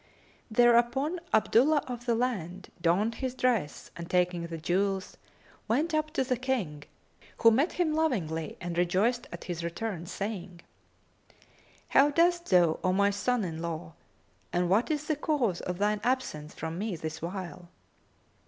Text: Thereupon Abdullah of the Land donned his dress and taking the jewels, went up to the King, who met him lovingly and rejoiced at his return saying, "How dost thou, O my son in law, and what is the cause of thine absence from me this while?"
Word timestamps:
Thereupon 0.49 1.19
Abdullah 1.31 1.83
of 1.85 2.07
the 2.07 2.15
Land 2.15 2.71
donned 2.81 3.13
his 3.21 3.35
dress 3.35 3.91
and 3.95 4.09
taking 4.09 4.47
the 4.47 4.57
jewels, 4.57 5.15
went 5.67 5.93
up 5.93 6.09
to 6.13 6.23
the 6.23 6.37
King, 6.37 6.85
who 7.37 7.51
met 7.51 7.73
him 7.73 7.93
lovingly 7.93 8.57
and 8.59 8.75
rejoiced 8.79 9.27
at 9.31 9.43
his 9.43 9.63
return 9.63 10.07
saying, 10.07 10.61
"How 11.89 12.09
dost 12.09 12.49
thou, 12.49 12.79
O 12.83 12.91
my 12.91 13.11
son 13.11 13.43
in 13.43 13.61
law, 13.61 13.93
and 14.51 14.71
what 14.71 14.89
is 14.89 15.05
the 15.05 15.15
cause 15.15 15.61
of 15.61 15.77
thine 15.77 16.01
absence 16.03 16.55
from 16.55 16.79
me 16.79 16.95
this 16.95 17.21
while?" 17.21 17.69